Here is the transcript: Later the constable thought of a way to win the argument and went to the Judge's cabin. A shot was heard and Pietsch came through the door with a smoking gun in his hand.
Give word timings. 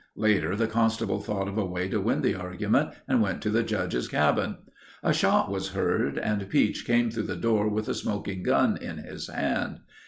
Later 0.15 0.55
the 0.55 0.65
constable 0.65 1.19
thought 1.19 1.47
of 1.47 1.59
a 1.59 1.63
way 1.63 1.87
to 1.89 2.01
win 2.01 2.23
the 2.23 2.33
argument 2.33 2.89
and 3.07 3.21
went 3.21 3.39
to 3.43 3.51
the 3.51 3.61
Judge's 3.61 4.07
cabin. 4.07 4.57
A 5.03 5.13
shot 5.13 5.51
was 5.51 5.73
heard 5.75 6.17
and 6.17 6.49
Pietsch 6.49 6.85
came 6.85 7.11
through 7.11 7.21
the 7.29 7.35
door 7.35 7.69
with 7.69 7.87
a 7.87 7.93
smoking 7.93 8.41
gun 8.41 8.77
in 8.77 8.97
his 8.97 9.27
hand. 9.27 9.81